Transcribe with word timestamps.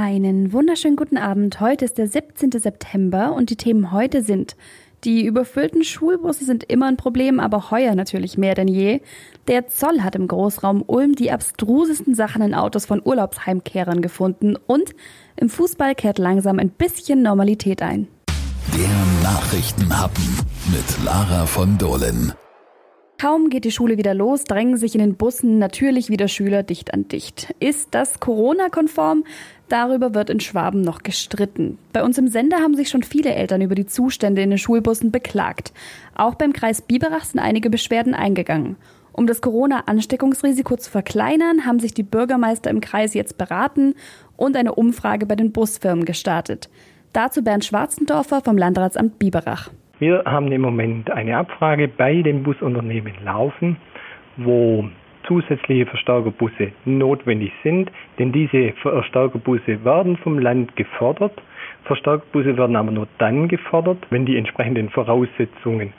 Einen 0.00 0.52
wunderschönen 0.52 0.94
guten 0.94 1.16
Abend. 1.16 1.58
Heute 1.58 1.84
ist 1.84 1.98
der 1.98 2.06
17. 2.06 2.52
September 2.52 3.32
und 3.32 3.50
die 3.50 3.56
Themen 3.56 3.90
heute 3.90 4.22
sind 4.22 4.54
die 5.02 5.24
überfüllten 5.24 5.82
Schulbusse 5.82 6.44
sind 6.44 6.62
immer 6.62 6.86
ein 6.86 6.96
Problem, 6.96 7.40
aber 7.40 7.72
heuer 7.72 7.96
natürlich 7.96 8.38
mehr 8.38 8.54
denn 8.54 8.68
je. 8.68 9.00
Der 9.48 9.66
Zoll 9.66 10.02
hat 10.02 10.14
im 10.14 10.28
Großraum 10.28 10.84
Ulm 10.86 11.16
die 11.16 11.32
abstrusesten 11.32 12.14
Sachen 12.14 12.42
in 12.42 12.54
Autos 12.54 12.86
von 12.86 13.02
Urlaubsheimkehrern 13.04 14.00
gefunden 14.00 14.54
und 14.68 14.94
im 15.34 15.50
Fußball 15.50 15.96
kehrt 15.96 16.18
langsam 16.18 16.60
ein 16.60 16.70
bisschen 16.70 17.22
Normalität 17.22 17.82
ein. 17.82 18.06
Der 18.76 19.28
Nachrichtenhappen 19.28 20.24
mit 20.70 21.04
Lara 21.04 21.44
von 21.44 21.76
Dohlen. 21.76 22.34
Kaum 23.20 23.50
geht 23.50 23.64
die 23.64 23.72
Schule 23.72 23.98
wieder 23.98 24.14
los, 24.14 24.44
drängen 24.44 24.76
sich 24.76 24.94
in 24.94 25.00
den 25.00 25.16
Bussen 25.16 25.58
natürlich 25.58 26.08
wieder 26.08 26.28
Schüler 26.28 26.62
dicht 26.62 26.94
an 26.94 27.08
dicht. 27.08 27.52
Ist 27.58 27.88
das 27.90 28.20
Corona-konform? 28.20 29.24
Darüber 29.68 30.14
wird 30.14 30.30
in 30.30 30.38
Schwaben 30.38 30.82
noch 30.82 31.02
gestritten. 31.02 31.78
Bei 31.92 32.04
uns 32.04 32.16
im 32.16 32.28
Sender 32.28 32.58
haben 32.58 32.76
sich 32.76 32.88
schon 32.88 33.02
viele 33.02 33.34
Eltern 33.34 33.60
über 33.60 33.74
die 33.74 33.86
Zustände 33.86 34.42
in 34.42 34.50
den 34.50 34.58
Schulbussen 34.58 35.10
beklagt. 35.10 35.72
Auch 36.14 36.36
beim 36.36 36.52
Kreis 36.52 36.80
Biberach 36.80 37.24
sind 37.24 37.40
einige 37.40 37.70
Beschwerden 37.70 38.14
eingegangen. 38.14 38.76
Um 39.10 39.26
das 39.26 39.40
Corona-Ansteckungsrisiko 39.40 40.76
zu 40.76 40.88
verkleinern, 40.88 41.66
haben 41.66 41.80
sich 41.80 41.92
die 41.92 42.04
Bürgermeister 42.04 42.70
im 42.70 42.80
Kreis 42.80 43.14
jetzt 43.14 43.36
beraten 43.36 43.96
und 44.36 44.56
eine 44.56 44.76
Umfrage 44.76 45.26
bei 45.26 45.34
den 45.34 45.50
Busfirmen 45.50 46.04
gestartet. 46.04 46.70
Dazu 47.12 47.42
Bernd 47.42 47.64
Schwarzendorfer 47.64 48.42
vom 48.42 48.56
Landratsamt 48.56 49.18
Biberach. 49.18 49.70
Wir 50.00 50.22
haben 50.24 50.52
im 50.52 50.60
Moment 50.60 51.10
eine 51.10 51.36
Abfrage 51.36 51.88
bei 51.88 52.22
den 52.22 52.44
Busunternehmen 52.44 53.14
laufen, 53.24 53.76
wo 54.36 54.88
zusätzliche 55.26 55.86
Verstärkerbusse 55.86 56.70
notwendig 56.84 57.52
sind, 57.64 57.90
denn 58.18 58.30
diese 58.30 58.72
Verstärkerbusse 58.80 59.84
werden 59.84 60.16
vom 60.18 60.38
Land 60.38 60.76
gefordert. 60.76 61.42
Verstärkerbusse 61.84 62.56
werden 62.56 62.76
aber 62.76 62.92
nur 62.92 63.08
dann 63.18 63.48
gefordert, 63.48 63.98
wenn 64.10 64.24
die 64.24 64.36
entsprechenden 64.36 64.88
Voraussetzungen 64.88 65.92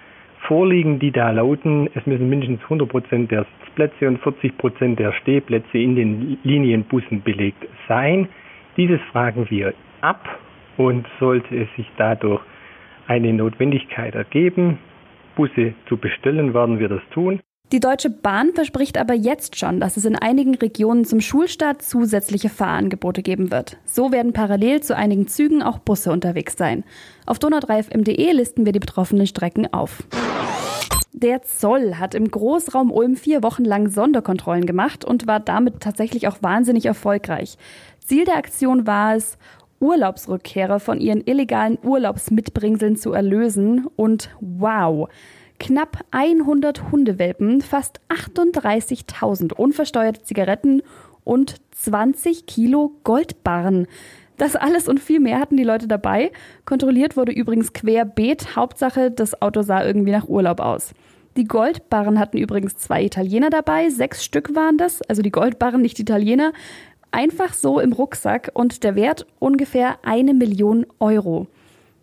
vorliegen, 0.48 1.00
die 1.00 1.12
da 1.12 1.32
lauten, 1.32 1.90
es 1.94 2.06
müssen 2.06 2.30
mindestens 2.30 2.64
100 2.64 2.88
Prozent 2.88 3.32
der 3.32 3.45
Sitzplätze 3.60 4.08
und 4.08 4.20
40 4.22 4.58
Prozent 4.58 5.00
der 5.00 5.12
Stehplätze 5.12 5.78
in 5.78 5.95
den 5.98 6.38
Linienbussen 6.44 7.22
belegt 7.22 7.68
sein. 7.90 8.30
Dieses 8.78 9.02
fragen 9.12 9.50
wir 9.50 9.73
ab 10.00 10.40
und 10.78 11.06
sollte 11.20 11.54
es 11.56 11.68
sich 11.76 11.92
dadurch 11.98 12.42
eine 13.10 13.34
Notwendigkeit 13.34 14.16
ergeben, 14.16 14.78
Busse 15.36 15.74
zu 15.88 15.98
bestellen, 15.98 16.54
werden 16.54 16.80
wir 16.80 16.90
das 16.90 17.02
tun. 17.12 17.42
Die 17.72 17.80
Deutsche 17.80 18.10
Bahn 18.10 18.54
verspricht 18.54 18.98
aber 18.98 19.14
jetzt 19.14 19.58
schon, 19.58 19.80
dass 19.80 19.96
es 19.96 20.06
in 20.06 20.16
einigen 20.16 20.56
Regionen 20.56 21.06
zum 21.06 21.22
Schulstart 21.22 21.84
zusätzliche 21.84 22.50
Fahrangebote 22.50 23.22
geben 23.22 23.52
wird. 23.52 23.78
So 23.86 24.12
werden 24.12 24.34
parallel 24.34 24.82
zu 24.82 24.96
einigen 24.96 25.28
Zügen 25.28 25.62
auch 25.62 25.78
Busse 25.80 26.12
unterwegs 26.12 26.56
sein. 26.58 26.84
Auf 27.28 27.38
donau3fm.de 27.38 28.32
listen 28.32 28.66
wir 28.66 28.72
die 28.72 28.80
betroffenen 28.80 29.28
Strecken 29.28 29.72
auf. 29.72 30.04
Der 31.14 31.42
Zoll 31.44 31.96
hat 31.96 32.16
im 32.16 32.30
Großraum 32.30 32.92
Ulm 32.92 33.16
vier 33.16 33.44
Wochen 33.44 33.66
lang 33.66 33.90
Sonderkontrollen 33.90 34.66
gemacht 34.66 35.04
und 35.06 35.28
war 35.28 35.40
damit 35.40 35.80
tatsächlich 35.82 36.28
auch 36.28 36.42
wahnsinnig 36.42 36.86
erfolgreich. 36.86 37.58
Ziel 38.00 38.26
der 38.26 38.38
Aktion 38.38 38.88
war 38.88 39.16
es, 39.16 39.38
Urlaubsrückkehrer 39.80 40.80
von 40.80 41.00
ihren 41.00 41.22
illegalen 41.26 41.78
Urlaubsmitbringseln 41.84 42.96
zu 42.96 43.14
erlösen. 43.14 43.88
Und 43.96 44.30
wow, 44.40 45.10
knapp 45.60 46.00
100 46.12 46.92
Hundewelpen, 46.92 47.62
fast 47.62 48.00
38.000 48.10 49.54
unversteuerte 49.54 50.24
Zigaretten 50.24 50.82
und 51.24 51.56
20 51.72 52.46
Kilo 52.46 52.94
Goldbarren. 53.04 53.88
Das 54.38 54.56
alles 54.56 54.88
und 54.88 55.02
viel 55.02 55.20
mehr 55.20 55.40
hatten 55.40 55.58
die 55.58 55.64
Leute 55.64 55.88
dabei. 55.88 56.32
Kontrolliert 56.66 57.18
wurde 57.18 57.34
übrigens 57.34 57.74
querbeet. 57.74 58.56
Hauptsache, 58.56 59.12
das 59.12 59.42
Auto 59.42 59.62
sah 59.62 59.84
irgendwie 59.84 60.12
nach 60.12 60.30
Urlaub 60.30 60.62
aus. 60.62 60.94
Die 61.38 61.46
Goldbarren 61.46 62.20
hatten 62.20 62.38
übrigens 62.38 62.78
zwei 62.78 63.04
Italiener 63.04 63.50
dabei, 63.50 63.89
sechs 63.89 64.26
Stück 64.26 64.56
waren 64.56 64.78
das, 64.78 65.02
also 65.04 65.22
die 65.22 65.32
Goldbarren, 65.32 65.82
nicht 65.82 65.98
die 65.98 66.02
Italiener 66.02 66.54
einfach 67.11 67.53
so 67.53 67.80
im 67.80 67.93
Rucksack 67.93 68.52
und 68.53 68.83
der 68.83 68.95
Wert 68.95 69.25
ungefähr 69.39 69.97
eine 70.03 70.33
Million 70.33 70.86
Euro. 70.99 71.47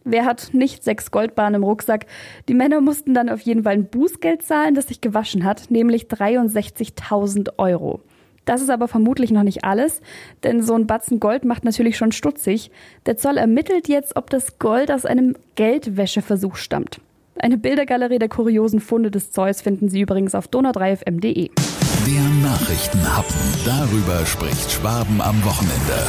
Wer 0.05 0.25
hat 0.25 0.51
nicht 0.53 0.85
sechs 0.85 1.11
Goldbahnen 1.11 1.57
im 1.57 1.65
Rucksack? 1.65 2.07
Die 2.49 2.55
Männer 2.55 2.81
mussten 2.81 3.13
dann 3.13 3.29
auf 3.29 3.41
jeden 3.41 3.65
Fall 3.65 3.73
ein 3.75 3.87
Bußgeld 3.87 4.43
zahlen, 4.43 4.77
das 4.77 4.87
sich 4.87 5.01
gewaschen 5.01 5.45
hat, 5.45 5.71
nämlich 5.71 6.05
63.000 6.05 7.55
Euro. 7.59 8.01
Das 8.45 8.63
ist 8.63 8.71
aber 8.71 8.87
vermutlich 8.87 9.33
noch 9.33 9.43
nicht 9.43 9.65
alles, 9.65 10.01
denn 10.45 10.63
so 10.63 10.75
ein 10.75 10.87
Batzen 10.87 11.19
Gold 11.19 11.45
macht 11.45 11.65
natürlich 11.65 11.97
schon 11.97 12.13
stutzig. 12.13 12.71
Der 13.05 13.17
Zoll 13.17 13.37
ermittelt 13.37 13.89
jetzt, 13.89 14.15
ob 14.15 14.31
das 14.31 14.61
Gold 14.61 14.93
aus 14.93 15.05
einem 15.05 15.35
Geldwäscheversuch 15.57 16.55
stammt. 16.55 17.01
Eine 17.39 17.59
Bildergalerie 17.59 18.21
der 18.21 18.29
kuriosen 18.29 18.81
Funde 18.81 19.11
des 19.11 19.33
Zolls 19.33 19.61
finden 19.61 19.89
Sie 19.89 20.01
übrigens 20.01 20.37
auf 20.37 20.49
donau3fm.de. 20.49 21.51
Der 22.07 22.23
Nachrichtenhappen. 22.41 23.35
Darüber 23.65 24.25
spricht 24.27 24.71
Schwaben 24.71 25.21
am 25.21 25.45
Wochenende. 25.45 26.07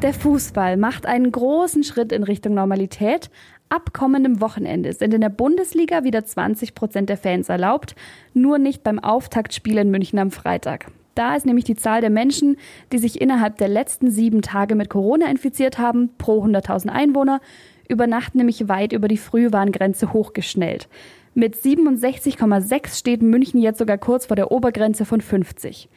Der 0.00 0.14
Fußball 0.14 0.78
macht 0.78 1.04
einen 1.04 1.30
großen 1.30 1.84
Schritt 1.84 2.10
in 2.10 2.22
Richtung 2.22 2.54
Normalität. 2.54 3.28
Ab 3.68 3.92
kommendem 3.92 4.40
Wochenende 4.40 4.94
sind 4.94 5.12
in 5.12 5.20
der 5.20 5.28
Bundesliga 5.28 6.04
wieder 6.04 6.24
20 6.24 6.74
Prozent 6.74 7.10
der 7.10 7.18
Fans 7.18 7.50
erlaubt, 7.50 7.94
nur 8.32 8.56
nicht 8.56 8.82
beim 8.82 8.98
Auftaktspiel 8.98 9.76
in 9.76 9.90
München 9.90 10.18
am 10.18 10.30
Freitag. 10.30 10.86
Da 11.14 11.36
ist 11.36 11.44
nämlich 11.44 11.66
die 11.66 11.76
Zahl 11.76 12.00
der 12.00 12.08
Menschen, 12.08 12.56
die 12.92 12.98
sich 12.98 13.20
innerhalb 13.20 13.58
der 13.58 13.68
letzten 13.68 14.10
sieben 14.10 14.40
Tage 14.40 14.74
mit 14.74 14.88
Corona 14.88 15.26
infiziert 15.26 15.78
haben, 15.78 16.08
pro 16.16 16.42
100.000 16.42 16.88
Einwohner, 16.88 17.42
über 17.88 18.06
Nacht 18.06 18.34
nämlich 18.34 18.70
weit 18.70 18.94
über 18.94 19.08
die 19.08 19.18
Frühwarngrenze 19.18 20.14
hochgeschnellt. 20.14 20.88
Mit 21.34 21.56
67,6 21.56 22.98
steht 22.98 23.22
München 23.22 23.60
jetzt 23.60 23.78
sogar 23.78 23.96
kurz 23.96 24.26
vor 24.26 24.36
der 24.36 24.52
Obergrenze 24.52 25.06
von 25.06 25.20
50. 25.20 25.88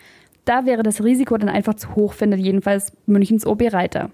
Da 0.46 0.66
wäre 0.66 0.82
das 0.82 1.04
Risiko 1.04 1.38
dann 1.38 1.50
einfach 1.50 1.74
zu 1.74 1.96
hoch, 1.96 2.14
findet 2.14 2.40
jedenfalls 2.40 2.94
Münchens 3.06 3.46
OB 3.46 3.74
Reiter. 3.74 4.12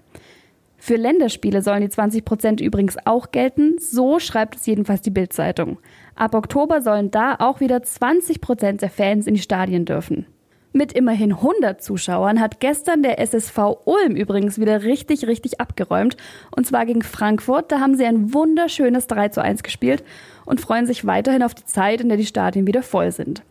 Für 0.78 0.96
Länderspiele 0.96 1.62
sollen 1.62 1.82
die 1.82 1.90
20 1.90 2.24
Prozent 2.24 2.60
übrigens 2.60 2.96
auch 3.04 3.30
gelten. 3.30 3.76
So 3.78 4.18
schreibt 4.18 4.56
es 4.56 4.66
jedenfalls 4.66 5.00
die 5.00 5.10
Bildzeitung. 5.10 5.78
Ab 6.16 6.34
Oktober 6.34 6.82
sollen 6.82 7.12
da 7.12 7.36
auch 7.38 7.60
wieder 7.60 7.84
20 7.84 8.40
Prozent 8.40 8.82
der 8.82 8.90
Fans 8.90 9.28
in 9.28 9.34
die 9.34 9.40
Stadien 9.40 9.84
dürfen. 9.84 10.26
Mit 10.74 10.94
immerhin 10.94 11.32
100 11.32 11.82
Zuschauern 11.82 12.40
hat 12.40 12.58
gestern 12.58 13.02
der 13.02 13.18
SSV 13.18 13.58
Ulm 13.84 14.16
übrigens 14.16 14.58
wieder 14.58 14.82
richtig, 14.84 15.26
richtig 15.26 15.60
abgeräumt. 15.60 16.16
Und 16.50 16.66
zwar 16.66 16.86
gegen 16.86 17.02
Frankfurt. 17.02 17.70
Da 17.70 17.80
haben 17.80 17.94
sie 17.94 18.06
ein 18.06 18.32
wunderschönes 18.32 19.06
3 19.06 19.28
zu 19.28 19.42
1 19.42 19.62
gespielt 19.62 20.02
und 20.46 20.62
freuen 20.62 20.86
sich 20.86 21.04
weiterhin 21.06 21.42
auf 21.42 21.54
die 21.54 21.66
Zeit, 21.66 22.00
in 22.00 22.08
der 22.08 22.16
die 22.16 22.26
Stadien 22.26 22.66
wieder 22.66 22.82
voll 22.82 23.12
sind. 23.12 23.42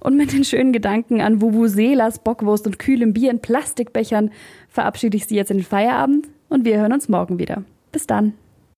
Und 0.00 0.16
mit 0.16 0.32
den 0.32 0.44
schönen 0.44 0.72
Gedanken 0.72 1.20
an 1.20 1.40
Vuvuzelas, 1.40 2.18
Bockwurst 2.18 2.66
und 2.66 2.78
kühlem 2.78 3.12
Bier 3.12 3.30
in 3.30 3.40
Plastikbechern 3.40 4.30
verabschiede 4.68 5.16
ich 5.16 5.26
Sie 5.26 5.36
jetzt 5.36 5.50
in 5.50 5.58
den 5.58 5.64
Feierabend 5.64 6.28
und 6.48 6.64
wir 6.64 6.78
hören 6.78 6.92
uns 6.92 7.08
morgen 7.08 7.38
wieder. 7.38 7.62
Bis 7.92 8.06
dann. 8.06 8.34